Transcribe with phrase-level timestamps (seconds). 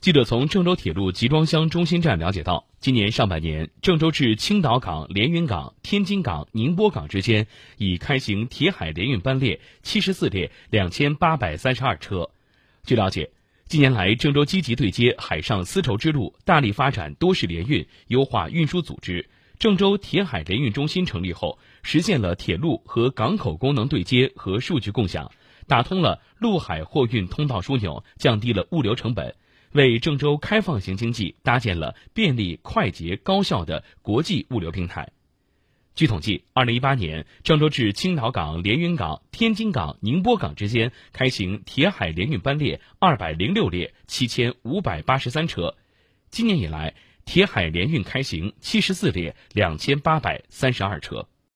[0.00, 7.46] 记者从郑州铁路集装箱中心站了解到，今年上半年，郑州至青岛港、连云港、天津港、宁波港之间
[7.76, 12.30] 已开行铁海联运班列七十四列两千八百三十二车。
[12.82, 13.28] 据了解，
[13.66, 19.28] 近年来，郑州积极对接海上丝绸之路，大力发展多式联运，优化运输组织。
[19.58, 25.30] 郑州铁海联运中心成立后，实现了铁路和港口功能对接和数据共享，
[25.68, 29.34] 打通了陆海货运通道枢纽，降低了物流成本。
[29.72, 35.10] 为郑州开放型经济搭建了便利、快捷、高效的国际物流平台。
[35.94, 45.76] 据统计，二零一八年，郑州至青岛港、连云港、天津港、宁波港之间开行铁海联运班列二百零六列，七千五百八十三车。
[46.30, 51.28] 今年以来，铁海联运开行七十四列，两千八百三十二车。